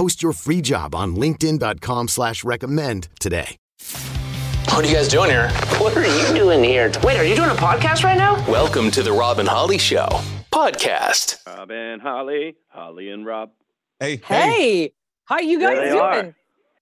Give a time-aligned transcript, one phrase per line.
[0.00, 3.58] Post your free job on linkedin.com slash recommend today.
[4.70, 5.50] What are you guys doing here?
[5.76, 6.90] What are you doing here?
[7.04, 8.36] Wait, are you doing a podcast right now?
[8.50, 10.06] Welcome to the Rob and Holly Show
[10.50, 11.46] podcast.
[11.46, 13.50] Rob and Holly, Holly and Rob.
[13.98, 14.94] Hey, Hey,
[15.26, 16.00] how you guys doing?
[16.00, 16.34] are.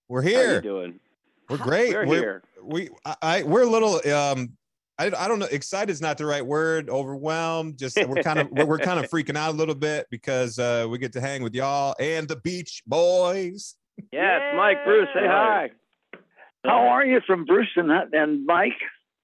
[0.06, 0.61] we're How you here.
[0.61, 1.00] doing?
[1.48, 1.94] We're great.
[1.94, 2.42] We're We're, here.
[2.62, 4.56] We I, I we're a little um
[4.98, 8.50] I, I don't know excited is not the right word overwhelmed just we're kind of
[8.50, 11.42] we're, we're kind of freaking out a little bit because uh we get to hang
[11.42, 13.74] with y'all and the beach boys
[14.12, 15.08] Yeah, it's Mike Bruce.
[15.14, 15.70] Say hi.
[16.64, 18.72] How are you from Bruce and, and Mike?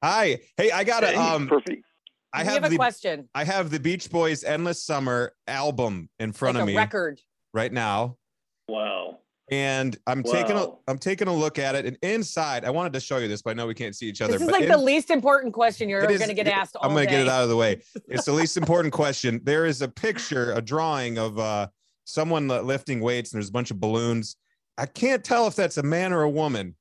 [0.02, 1.82] hi hey i got a um perfect.
[2.34, 3.26] i have have a the question.
[3.34, 7.20] i have the beach boys endless summer album in front like of a me record.
[7.54, 8.16] right now
[8.68, 9.18] Wow.
[9.50, 10.78] And i'm taking a Wow.
[10.88, 13.50] i'm taking a look at it and inside i wanted to show you this but
[13.50, 15.52] i know we can't see each other This is but like in- the least important
[15.52, 16.76] question you're It is- going to get asked.
[16.80, 17.82] I'm going to get it out of the way.
[18.08, 19.40] It's the least important question.
[19.44, 21.66] There is a picture, a drawing of uh,
[22.04, 24.36] someone lifting weights, and there's a bunch of balloons.
[24.78, 26.74] I can't tell if that's a man or a woman.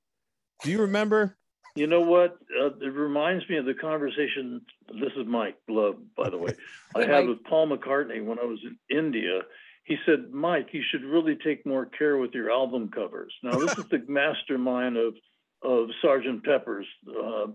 [0.64, 1.38] Do you remember?
[1.75, 2.38] You know what?
[2.61, 4.61] Uh, it reminds me of the conversation.
[5.02, 6.53] This is Mike Love, by the way.
[6.95, 9.41] I had with Paul McCartney when I was in India.
[9.85, 13.33] He said, Mike, you should really take more care with your album covers.
[13.44, 15.13] Now, this is the mastermind of,
[15.61, 17.47] of Sergeant Pepper's uh,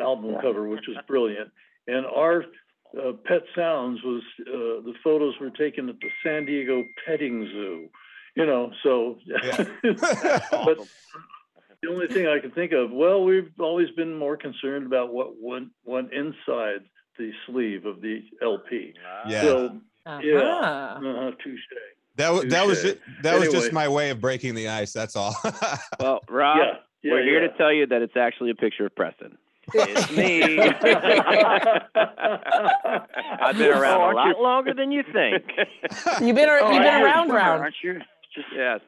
[0.00, 1.50] album cover, which was brilliant.
[1.88, 2.44] And our
[2.96, 7.88] uh, Pet Sounds was uh, the photos were taken at the San Diego Petting Zoo.
[8.36, 9.64] You know, so Yeah.
[9.82, 10.78] but
[11.82, 15.32] the only thing I can think of, well, we've always been more concerned about what
[15.40, 16.82] went went inside
[17.18, 18.94] the sleeve of the LP.
[19.26, 19.42] Yeah.
[19.42, 20.18] So Uh-huh.
[21.06, 21.60] uh, touche.
[22.22, 22.92] That was that was Touche.
[22.94, 24.92] just, that was just my way of breaking the ice.
[24.92, 25.34] That's all.
[26.00, 26.64] Well, Rob, Yeah,
[27.02, 27.48] yeah, we're here yeah.
[27.48, 29.36] to tell you that it's actually a picture of Preston.
[29.74, 30.58] It's me.
[33.40, 35.42] I've been around Oh, a lot you- longer than you think.
[36.20, 37.60] You've been, Oh, you've been I around, remember, round.
[37.62, 37.94] aren't you?
[38.34, 38.80] Just yes.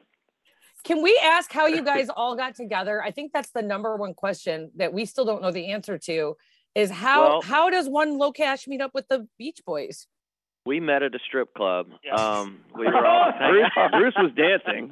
[0.83, 3.01] Can we ask how you guys all got together?
[3.03, 6.35] I think that's the number one question that we still don't know the answer to.
[6.75, 10.07] Is how Well- how does one LOCASH meet up with the Beach Boys?
[10.65, 11.87] We met at a strip club.
[12.11, 14.91] Um, we were all Bruce, Bruce was dancing.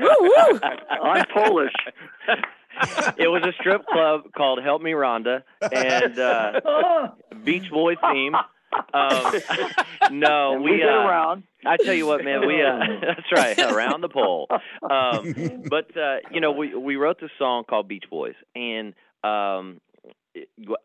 [0.00, 0.60] Woo, woo.
[1.02, 1.72] I'm Polish.
[3.16, 5.42] it was a strip club called Help Me Rhonda
[5.72, 7.08] and uh,
[7.44, 8.34] Beach Boy theme.
[8.92, 9.32] Um,
[10.10, 11.44] no, and we, we uh, around.
[11.64, 14.46] I tell you what, man, we uh, that's right, around the pole.
[14.82, 18.92] Um, but uh, you know, we we wrote this song called Beach Boys, and
[19.24, 19.85] um, it-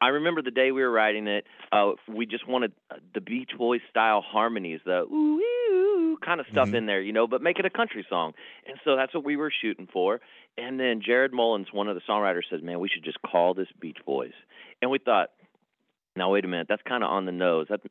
[0.01, 1.45] I remember the day we were writing it.
[1.71, 2.71] Uh, we just wanted
[3.13, 6.75] the Beach Boys style harmonies, the ooh, kind of stuff Mhm.
[6.75, 8.33] in there, you know, but make it a country song.
[8.67, 10.21] And so that's what we were shooting for.
[10.57, 13.71] And then Jared Mullins, one of the songwriters, says, "Man, we should just call this
[13.79, 14.33] Beach Boys."
[14.81, 15.31] And we thought,
[16.15, 17.67] now wait a minute, that's kind of on the nose.
[17.69, 17.81] That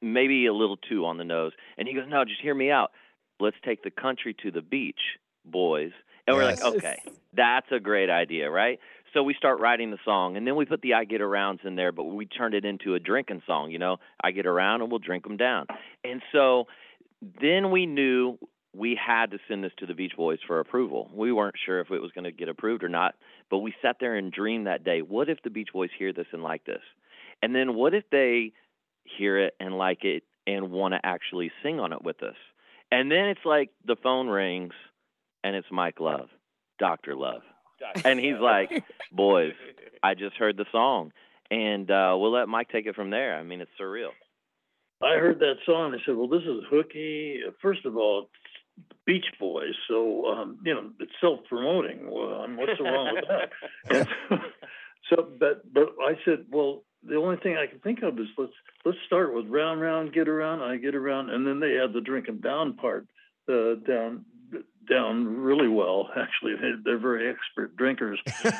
[0.00, 1.52] maybe a little too on the nose.
[1.76, 2.92] And he goes, "No, just hear me out.
[3.38, 5.92] Let's take the country to the beach, boys."
[6.26, 8.80] And we're like, "Okay, that's a great idea, right?"
[9.12, 11.74] So we start writing the song, and then we put the "I Get Arounds" in
[11.74, 13.70] there, but we turned it into a drinking song.
[13.70, 15.66] You know, I get around and we'll drink them down.
[16.04, 16.68] And so
[17.40, 18.38] then we knew
[18.74, 21.10] we had to send this to the Beach Boys for approval.
[21.12, 23.16] We weren't sure if it was going to get approved or not,
[23.50, 25.02] but we sat there and dreamed that day.
[25.02, 26.82] What if the Beach Boys hear this and like this?
[27.42, 28.52] And then what if they
[29.18, 32.36] hear it and like it and want to actually sing on it with us?
[32.92, 34.74] And then it's like the phone rings
[35.42, 36.28] and it's Mike Love,
[36.78, 37.16] Dr.
[37.16, 37.42] Love.
[38.04, 39.54] And he's like, "Boys,
[40.02, 41.12] I just heard the song."
[41.50, 43.36] And uh we'll let Mike take it from there.
[43.36, 44.10] I mean, it's surreal.
[45.02, 45.94] I heard that song.
[45.94, 50.74] I said, "Well, this is hooky." First of all, it's Beach Boys, so um, you
[50.74, 52.10] know it's self-promoting.
[52.10, 53.50] Well, and what's wrong with that?
[53.88, 54.36] And so,
[55.08, 58.52] so, but but I said, well, the only thing I can think of is let's
[58.84, 62.00] let's start with round round, get around, I get around, and then they add the
[62.00, 63.06] drink 'em down part
[63.48, 64.24] uh, down
[64.90, 66.10] down really well.
[66.16, 68.20] Actually, they, they're very expert drinkers.
[68.42, 68.50] so,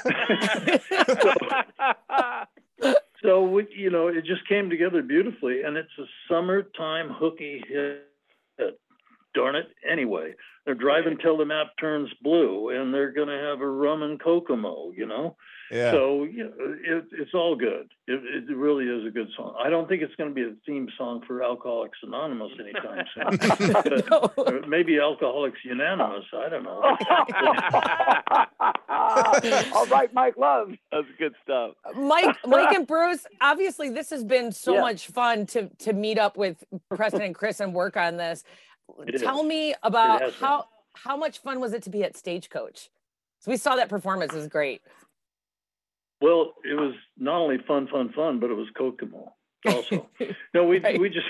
[3.22, 8.06] so we, you know, it just came together beautifully, and it's a summertime hooky hit.
[9.32, 9.68] Darn it!
[9.88, 10.34] Anyway,
[10.70, 14.22] they're driving till the map turns blue, and they're going to have a rum and
[14.22, 14.92] Kokomo.
[14.96, 15.36] You know,
[15.72, 15.90] Yeah.
[15.90, 16.52] so you know,
[16.98, 17.90] it, it's all good.
[18.06, 19.56] It, it really is a good song.
[19.60, 23.72] I don't think it's going to be a theme song for Alcoholics Anonymous anytime soon.
[23.82, 24.28] But, uh,
[24.68, 26.24] maybe Alcoholics Unanimous.
[26.32, 26.80] I don't know.
[29.74, 30.70] All right, Mike Love.
[30.92, 31.72] That's good stuff.
[31.96, 34.80] Mike, Mike and Bruce, obviously this has been so Yeah.
[34.82, 36.62] much fun to to meet up with
[36.94, 38.44] Preston and Chris and work on this.
[39.06, 39.46] It Tell is.
[39.46, 42.90] me about how how much fun was it to be at Stagecoach?
[43.40, 44.32] So we saw that performance.
[44.32, 44.82] It was great.
[46.20, 49.34] Well, it was not only fun, fun, fun, but it was Kokomo
[49.66, 50.08] also.
[50.54, 51.00] no, we Right.
[51.00, 51.26] we just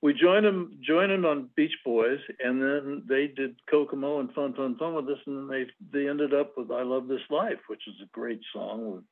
[0.00, 4.54] we joined them joined them on Beach Boys, and then they did Kokomo and Fun,
[4.54, 7.60] Fun, Fun with us, and then they they ended up with I Love This Life,
[7.68, 9.04] which is a great song.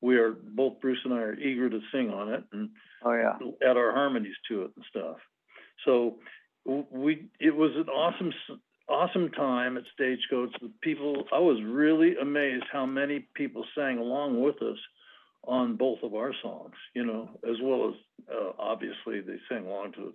[0.00, 2.70] We are both Bruce and I are eager to sing on it and
[3.04, 3.36] Oh yeah.
[3.68, 5.16] add our harmonies to it and stuff.
[5.84, 6.18] So
[6.64, 8.32] we it was an awesome
[8.88, 10.54] awesome time at Stagecoach.
[10.60, 14.78] The people I was really amazed how many people sang along with us
[15.46, 16.74] on both of our songs.
[16.94, 17.94] You know, as well as
[18.32, 20.12] uh, obviously they sang along to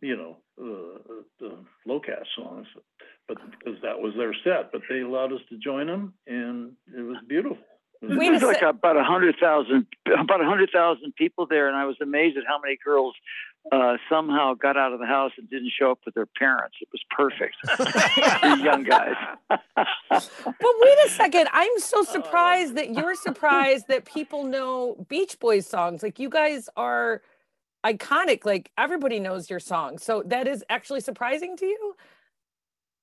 [0.00, 1.56] you know uh, the
[1.86, 2.66] LOCASH songs,
[3.28, 4.72] but because that was their set.
[4.72, 7.58] But they allowed us to join them, and it was beautiful.
[8.02, 11.68] Was Wait There's like sec- about a hundred thousand, about a hundred thousand people there,
[11.68, 13.14] and I was amazed at how many girls
[13.70, 16.76] uh, somehow got out of the house and didn't show up with their parents.
[16.80, 17.54] It was perfect
[18.40, 19.14] for young guys.
[19.48, 21.48] But wait a second.
[21.52, 26.02] I'm so surprised that you're surprised that people know Beach Boys songs.
[26.02, 27.22] Like you guys are
[27.84, 28.44] iconic.
[28.44, 30.02] Like everybody knows your songs.
[30.02, 31.94] So that is actually surprising to you.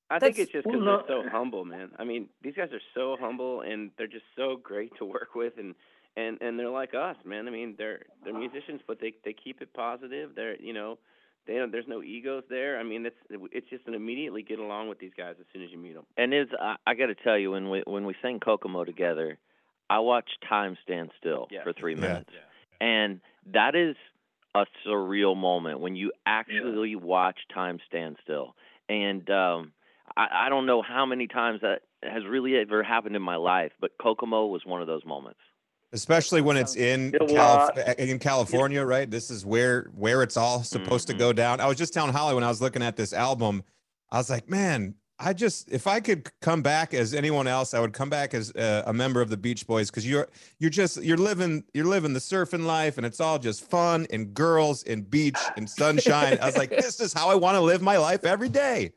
[0.09, 1.91] I think it's just Well, because no- they're so humble, man.
[1.99, 5.53] I mean, these guys are so humble and they're just so great to work with,
[5.57, 5.75] and
[6.17, 7.47] and and they're like us, man.
[7.47, 10.31] I mean, they're they're musicians, but they they keep it positive.
[10.35, 10.97] They're you know,
[11.47, 12.79] they don't, there's no egos there.
[12.79, 13.15] I mean, it's
[13.51, 16.05] it's just an immediately get along with these guys as soon as you meet them.
[16.17, 19.37] And is I, I got to tell you when we when we sang Kokomo together,
[19.89, 21.63] I watched time stand still Yeah.
[21.63, 22.01] for three Yeah.
[22.01, 22.31] minutes,
[22.81, 23.21] and
[23.53, 23.95] that is
[24.55, 28.55] a surreal moment when you actually watch time stand still.
[28.89, 29.71] And um,
[30.17, 33.71] I, I don't know how many times that has really ever happened in my life,
[33.79, 35.39] but Kokomo was one of those moments.
[35.91, 39.09] Especially when it's in Yeah, Calif- in California, right?
[39.09, 41.59] This is where where it's all supposed to go down.
[41.59, 43.63] I was just telling Holly when I was looking at this album,
[44.11, 47.79] I was like, man, I just if I could come back as anyone else, I
[47.79, 50.27] would come back as uh, a member of the Beach Boys because you're
[50.59, 54.33] you're just you're living you're living the surfing life and it's all just fun and
[54.33, 56.37] girls and beach and sunshine.
[56.41, 58.93] I was like, this is how I want to live my life every day.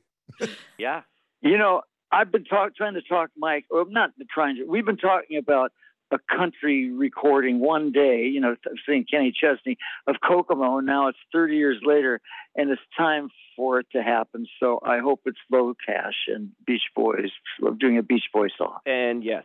[0.79, 1.02] Yeah,
[1.40, 4.64] You know, I've been talk, trying to talk Mike, or not trying to.
[4.64, 5.73] We've been talking about
[6.11, 8.26] a country recording one day.
[8.26, 8.56] You know,
[8.87, 10.79] saying Kenny Chesney of Kokomo.
[10.79, 12.20] and Now it's 30 years later,
[12.55, 14.46] and it's time for it to happen.
[14.61, 17.31] So I hope it's Low Cash and Beach Boys
[17.78, 18.78] doing a Beach Boys song.
[18.87, 19.44] and yes,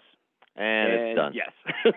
[0.58, 1.34] And, it's done.
[1.34, 1.52] Yes.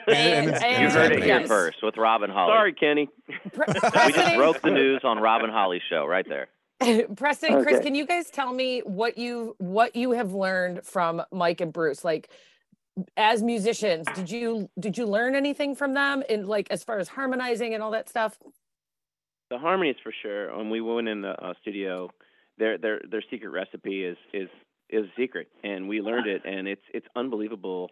[0.06, 1.48] And it's- And- You heard it here yes.
[1.48, 2.52] first with Robin Holly.
[2.52, 3.08] Sorry, Kenny.
[3.26, 6.46] We just broke the news on Robin Holly's show right there.
[7.16, 11.22] Preston and Chris, can you guys tell me what you what you have learned from
[11.30, 12.04] Mike and Bruce?
[12.04, 12.30] Like
[13.16, 17.08] as musicians, did you did you learn anything from them in like as far as
[17.08, 18.38] harmonizing and all that stuff?
[19.50, 20.56] The harmonies for sure.
[20.56, 22.10] When we went in the uh, studio,
[22.56, 24.48] their their their secret recipe is is
[24.88, 27.90] is secret, and we learned it, and it's it's unbelievable.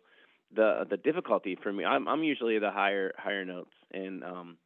[0.55, 4.57] The the difficulty for me, I'm I'm usually the higher higher notes, and um,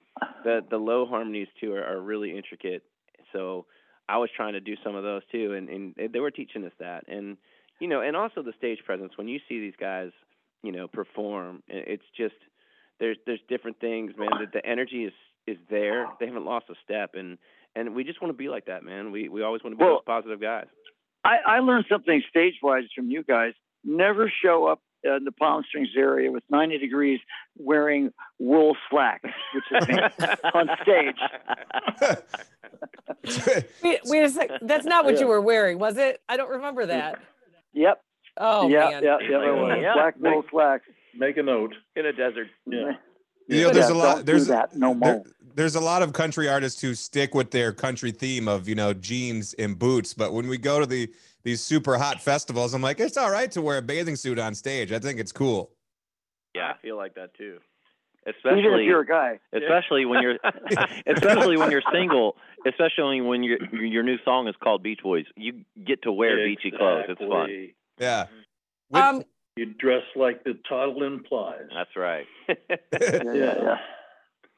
[0.44, 2.84] the the low harmonies too are, are really intricate.
[3.32, 3.66] So
[4.12, 6.72] I was trying to do some of those too, and and they were teaching us
[6.78, 7.38] that, and
[7.80, 9.12] you know, and also the stage presence.
[9.16, 10.10] When you see these guys,
[10.62, 12.34] you know, perform, it's just
[13.00, 14.28] there's there's different things, man.
[14.38, 15.14] The, the energy is
[15.46, 16.06] is there.
[16.20, 17.38] They haven't lost a step, and
[17.74, 19.12] and we just want to be like that, man.
[19.12, 20.66] We we always want to be Well- those positive guys.
[21.24, 23.52] I, I learned something stage wise from you guys.
[23.84, 27.20] Never show up in the Palm Springs area with 90 degrees
[27.58, 29.98] wearing wool slacks, which is me,
[30.54, 31.16] on stage.
[33.82, 34.50] Wait, wait a sec.
[34.62, 35.20] That's not what Yeah.
[35.20, 36.20] you were wearing, was it?
[36.28, 37.18] I don't remember that.
[37.72, 38.02] Yep.
[38.38, 39.02] Oh yeah, man.
[39.04, 39.78] yeah, yeah, it was.
[39.80, 39.92] Yeah.
[39.94, 40.84] Black wool slacks.
[41.14, 41.74] Make a note.
[41.96, 42.48] in a desert.
[42.66, 42.92] Yeah.
[43.48, 44.24] You know, there's a lot.
[44.24, 45.24] There's that no there- more.
[45.54, 48.94] there's a lot of country artists who stick with their country theme of you know
[48.94, 50.14] jeans and boots.
[50.14, 51.10] But when we go to the
[51.42, 54.54] these super hot festivals, I'm like, it's all right to wear a bathing suit on
[54.54, 54.92] stage.
[54.92, 55.70] I think it's cool.
[56.54, 57.58] Yeah, I feel like that too.
[58.26, 59.40] Even if you're a guy.
[59.52, 60.38] especially when you're
[61.06, 65.64] especially when you're single especially when your your new song is called beach boys you
[65.84, 67.74] get to wear beachy clothes it's fun Exactly.
[67.98, 68.26] Yeah.
[68.92, 69.24] Um,
[69.56, 71.66] You dress like the title implies.
[71.74, 72.26] That's right.
[72.48, 73.78] yeah.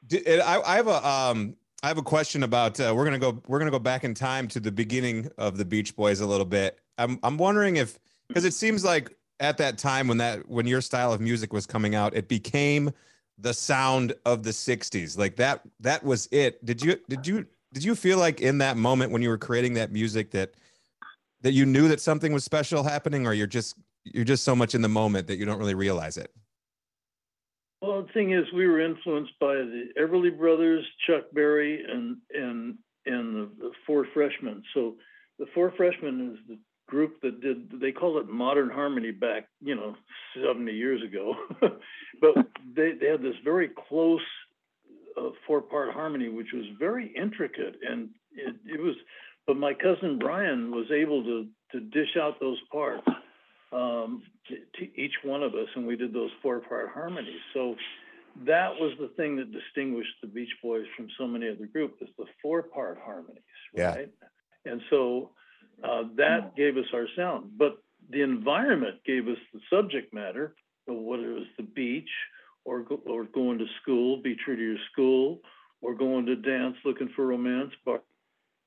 [0.07, 3.19] D- and I, I have a um I have a question about uh, we're gonna
[3.19, 6.25] go we're gonna go back in time to the beginning of the Beach Boys a
[6.25, 6.79] little bit.
[6.97, 10.81] I'm I'm wondering if because it seems like at that time when that when your
[10.81, 12.89] style of music was coming out, it became
[13.37, 15.15] the sound of the '60s.
[15.15, 16.65] Like that that was it.
[16.65, 19.75] Did you did you did you feel like in that moment when you were creating
[19.75, 20.55] that music that
[21.41, 23.75] that you knew that something was special happening, or you're just
[24.05, 26.33] you're just so much in the moment that you don't really realize it?
[27.85, 32.77] Well, the thing is, we were influenced by the Everly Brothers, Chuck Berry, and and
[33.05, 34.63] and the, the Four Freshmen.
[34.73, 34.95] So,
[35.37, 37.79] the Four Freshmen is the group that did.
[37.79, 39.95] They call it Modern Harmony back, you know,
[40.43, 41.35] seventy years ago.
[41.61, 42.33] but
[42.75, 44.21] they they had this very close
[45.15, 48.95] uh, four-part harmony, which was very intricate, and it, it was.
[49.45, 53.05] But my cousin Brian was able to to dish out those parts
[53.71, 57.41] um, to, to each one of us, and we did those four-part harmonies.
[57.53, 57.75] So
[58.45, 62.09] that was the thing that distinguished the Beach Boys from so many other groups, is
[62.17, 63.41] the four-part harmonies,
[63.73, 63.95] Yeah.
[63.95, 64.09] right?
[64.65, 65.31] And so
[65.83, 67.51] uh, that gave us our sound.
[67.57, 67.77] But
[68.09, 70.55] the environment gave us the subject matter,
[70.87, 72.09] whether it was the beach
[72.63, 75.39] or go, or going to school, be true to your school,
[75.81, 78.01] or going to dance looking for romance, Bar-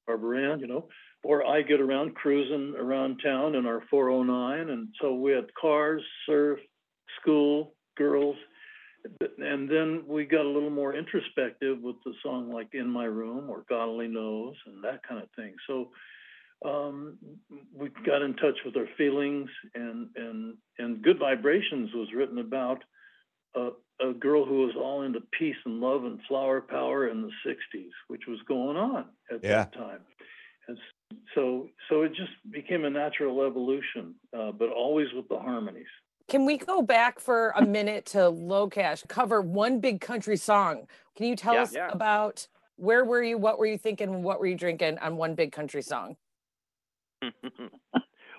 [0.07, 0.89] Barbara Ann, you know,
[1.29, 4.71] or I get around cruising around town in our 409.
[4.71, 6.59] And so we had cars, surf,
[7.21, 8.37] school, girls.
[9.37, 13.51] And then we got a little more introspective with the song like In My Room
[13.51, 15.55] or God Only Knows and that kind of thing.
[15.67, 15.91] So
[16.65, 17.19] um,
[17.77, 22.83] we got in touch with our feelings and, and, and Good Vibrations was written about
[23.55, 23.69] a,
[24.01, 27.91] a girl who was all into peace and love and flower power in the 60s,
[28.07, 29.57] which was going on at Yeah.
[29.65, 30.01] that time.
[30.69, 30.79] And
[31.35, 35.87] so, so it just became a natural evolution, uh, but always with the harmonies.
[36.29, 40.87] Can we go back for a minute to LOCASH, cover one big country song?
[41.17, 41.63] Can you tell Yeah.
[41.63, 41.89] us Yeah.
[41.91, 42.47] about
[42.77, 45.83] where were you, what were you thinking, what were you drinking on one big country
[45.83, 46.17] song?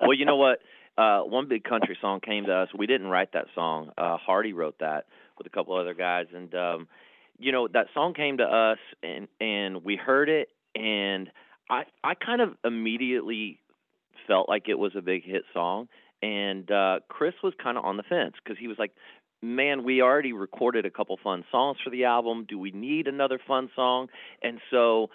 [0.01, 0.59] well, you know what?
[0.97, 2.69] Uh, one big country song came to us.
[2.77, 3.91] We didn't write that song.
[3.97, 5.07] Uh, Hardy wrote that
[5.37, 6.87] with a couple other guys, and um,
[7.37, 11.31] you know that song came to us, and and we heard it, and
[11.69, 13.59] I I kind of immediately
[14.27, 15.87] felt like it was a big hit song,
[16.21, 18.93] and uh, Chris was kind of on the fence because he was like,
[19.41, 22.45] "Man, we already recorded a couple fun songs for the album.
[22.47, 24.07] Do we need another fun song?"
[24.41, 25.09] And so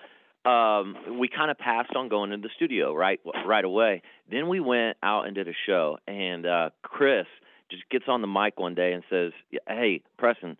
[0.45, 4.61] um we kind of passed on going into the studio right right away then we
[4.61, 7.27] went out and did a show and uh chris
[7.71, 9.33] just gets on the mic one day and says
[9.67, 10.57] hey preston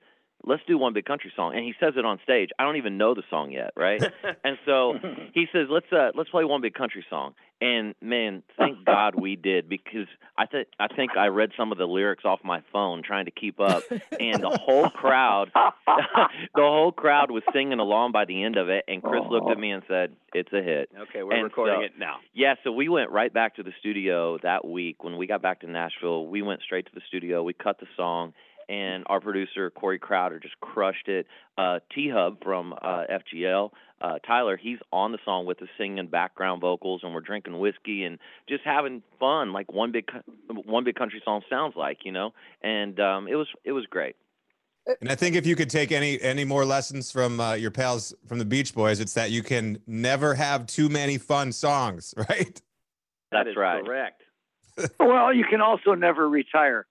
[0.47, 2.97] let's do one big country song and he says it on stage i don't even
[2.99, 4.03] know the song yet right
[4.45, 4.95] and so
[5.33, 9.37] he says let's uh let's play one big country song and man thank god we
[9.37, 13.03] did because i think i think i read some of the lyrics off my phone
[13.03, 13.83] trying to keep up
[14.21, 15.51] and the whole crowd
[15.87, 19.59] the whole crowd was singing along by the end of it and chris looked at
[19.59, 22.17] me and said it's a hit Okay, we're And recording so- it now.
[22.33, 25.05] yeah, so we went right back to the studio that week.
[25.05, 27.43] When we got back to Nashville, we went straight to the studio.
[27.43, 28.33] We cut the song,
[28.69, 31.27] and our producer Corey Crowder just crushed it.
[31.57, 36.61] Uh, T-Hubb from uh, FGL, uh, Tyler, he's on the song with us singing background
[36.61, 38.19] vocals, and we're drinking whiskey and
[38.49, 40.11] just having fun, like one big
[40.67, 42.35] one big country song sounds like, you know.
[42.63, 44.17] And um, it was it was great.
[45.01, 48.15] And I think if you could take any any more lessons from uh, your pals
[48.27, 52.61] from the Beach Boys, it's that you can never have too many fun songs, right?
[53.31, 53.85] That That's is right.
[53.85, 54.23] Correct.
[54.99, 56.87] Well, you can also never retire.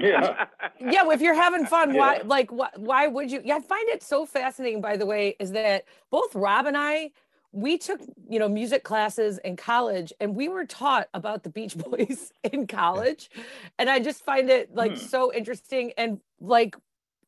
[0.00, 0.46] Yeah.
[0.80, 2.22] yeah if you're having fun why Yeah.
[2.24, 5.52] like why, why would you yeah i find it so fascinating by the way is
[5.52, 7.10] that both rob and i
[7.52, 11.76] we took you know music classes in college and we were taught about the beach
[11.86, 13.30] boys in college
[13.78, 14.96] and i just find it like Hmm.
[14.98, 16.76] so interesting and like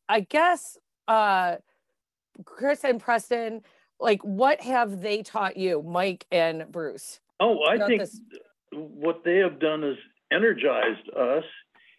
[0.08, 0.76] i guess
[1.06, 1.56] uh
[2.44, 3.62] chris and preston
[4.00, 8.20] like what have they taught you mike and bruce Oh, I think this?
[8.72, 9.96] what they have done is
[10.32, 11.44] energized us,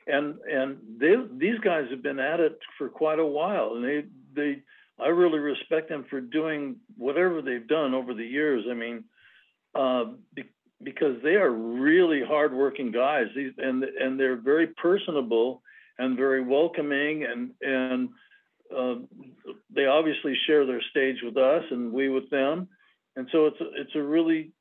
[0.07, 4.03] and and they these guys have been at it for quite a while, and they
[4.35, 4.61] they
[4.99, 8.65] I really respect them for doing whatever they've done over the years.
[8.69, 9.03] I mean,
[9.75, 10.43] uh, be,
[10.83, 15.61] because they are really hardworking guys, these and and they're very personable
[15.97, 18.09] and very welcoming, and and
[18.75, 18.95] uh,
[19.73, 22.67] they obviously share their stage with us, and we with them,
[23.15, 24.51] and so it's a, it's a really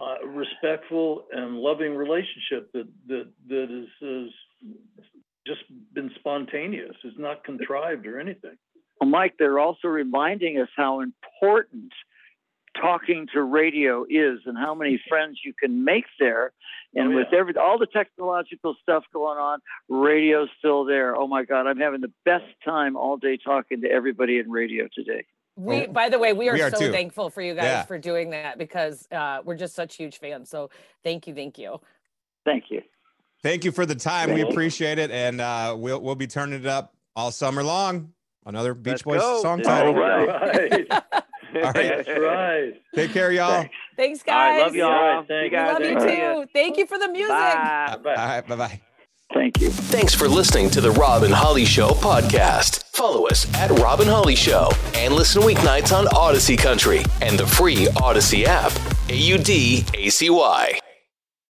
[0.00, 4.30] uh, respectful and loving relationship that that that is, is
[5.46, 5.60] just
[5.94, 6.94] been spontaneous.
[7.04, 8.56] It's not contrived or anything.
[9.00, 11.92] Well, Mike, they're also reminding us how important
[12.80, 16.52] talking to radio is and how many friends you can make there.
[16.94, 21.16] And Oh, with every all the technological stuff going on, radio's still there.
[21.16, 24.88] Oh my God, I'm having the best time all day talking to everybody in radio
[24.94, 25.24] today.
[25.58, 26.92] We, by the way, we are, We are so too.
[26.92, 27.82] thankful for you guys Yeah.
[27.82, 30.48] for doing that because uh, we're just such huge fans.
[30.48, 30.70] So
[31.02, 31.80] thank you, thank you.
[32.44, 32.82] Thank you.
[33.42, 34.28] Thank you for the time.
[34.30, 34.52] We Thank you.
[34.52, 38.12] appreciate it, and uh, we'll we'll be turning it up all summer long.
[38.46, 39.42] Another Beach Let's Boys go.
[39.42, 39.94] song All title.
[39.94, 40.90] All right.
[40.92, 42.04] All right.
[42.04, 42.72] That's right.
[42.94, 43.50] Take care, y'all.
[43.62, 43.74] Thanks.
[43.96, 44.62] Thanks, All right, guys.
[44.66, 44.92] love y'all.
[44.92, 45.72] All right, See you We guys.
[45.72, 46.46] love you too.
[46.52, 47.28] Thank you for the music.
[47.28, 47.96] Bye.
[47.96, 48.80] All right, bye bye.
[49.34, 49.68] Thank you.
[49.68, 52.84] Thanks for listening to the Rob and Holly Show podcast.
[52.96, 57.46] Follow us at Rob and Holly Show and listen weeknights on Audacy Country and the
[57.46, 58.72] free Audacy app.
[59.10, 60.80] A U D A C Y.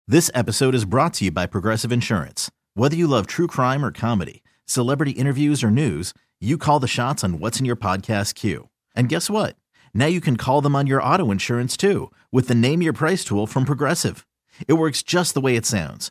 [0.09, 2.51] This episode is brought to you by Progressive Insurance.
[2.75, 7.23] Whether you love true crime or comedy, celebrity interviews or news, you call the shots
[7.25, 8.69] on what's in your podcast queue.
[8.95, 9.57] And guess what?
[9.93, 13.23] Now you can call them on your auto insurance too with the Name Your Price
[13.25, 14.27] tool from Progressive.
[14.67, 16.11] It works just the way it sounds.